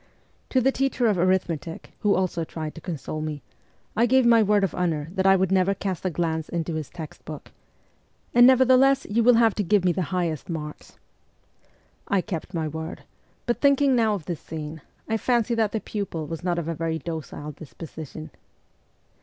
To 0.49 0.59
the 0.61 0.71
teacher 0.71 1.05
of 1.05 1.19
arithmetic, 1.19 1.91
who 1.99 2.15
also 2.15 2.43
tried 2.43 2.73
to 2.73 2.81
console 2.81 3.21
me, 3.21 3.43
I 3.95 4.07
gave 4.07 4.25
my 4.25 4.41
word 4.41 4.63
of 4.63 4.73
honour 4.73 5.09
that 5.11 5.27
I 5.27 5.35
would 5.35 5.51
never 5.51 5.75
cast 5.75 6.03
a 6.03 6.09
glance 6.09 6.49
into 6.49 6.73
his 6.73 6.89
textbook;' 6.89 7.51
and 8.33 8.47
never 8.47 8.65
THE 8.65 8.73
CORPS 8.73 8.79
OF 8.79 8.79
PAGES 8.79 8.99
85 9.05 9.07
theless 9.07 9.15
you 9.15 9.23
will 9.23 9.33
have 9.39 9.53
to 9.53 9.63
give 9.63 9.85
me 9.85 9.91
the 9.91 10.01
highest 10.01 10.49
marks.' 10.49 10.97
I 12.07 12.21
kept 12.21 12.55
my 12.55 12.67
word; 12.67 13.03
but 13.45 13.61
thinking 13.61 13.95
now 13.95 14.15
of 14.15 14.25
this 14.25 14.39
scene, 14.39 14.81
I 15.07 15.17
fancy 15.17 15.53
that 15.53 15.71
the 15.71 15.79
pupil 15.79 16.25
was 16.25 16.43
not 16.43 16.57
of 16.57 16.67
a 16.67 16.73
very 16.73 16.97
docile 16.97 17.51
dis 17.51 17.75
position. 17.75 18.31